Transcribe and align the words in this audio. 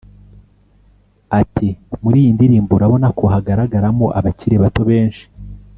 Ati 1.39 1.67
“Muri 2.01 2.17
iyi 2.23 2.31
ndirimbo 2.35 2.71
urabona 2.73 3.07
ko 3.17 3.25
hagaragaramo 3.33 4.05
abakiri 4.19 4.55
bato 4.63 4.81
benshi 4.89 5.23